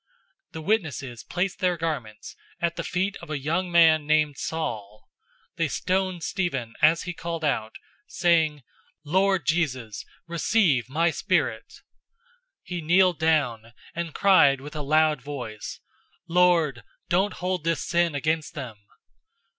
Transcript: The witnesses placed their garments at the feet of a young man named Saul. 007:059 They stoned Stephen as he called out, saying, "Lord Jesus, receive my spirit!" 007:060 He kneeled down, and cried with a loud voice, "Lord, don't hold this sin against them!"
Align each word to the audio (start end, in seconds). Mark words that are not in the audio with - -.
The 0.53 0.63
witnesses 0.63 1.23
placed 1.23 1.59
their 1.59 1.77
garments 1.77 2.35
at 2.59 2.75
the 2.75 2.83
feet 2.83 3.17
of 3.21 3.29
a 3.29 3.37
young 3.37 3.71
man 3.71 4.07
named 4.07 4.35
Saul. 4.35 5.07
007:059 5.57 5.57
They 5.57 5.67
stoned 5.67 6.23
Stephen 6.23 6.73
as 6.81 7.03
he 7.03 7.13
called 7.13 7.45
out, 7.45 7.75
saying, 8.07 8.63
"Lord 9.03 9.45
Jesus, 9.45 10.03
receive 10.25 10.89
my 10.89 11.11
spirit!" 11.11 11.81
007:060 11.81 11.81
He 12.63 12.81
kneeled 12.81 13.19
down, 13.19 13.73
and 13.93 14.15
cried 14.15 14.59
with 14.59 14.75
a 14.75 14.81
loud 14.81 15.21
voice, 15.21 15.79
"Lord, 16.27 16.81
don't 17.07 17.33
hold 17.33 17.63
this 17.63 17.85
sin 17.85 18.15
against 18.15 18.55
them!" 18.55 18.77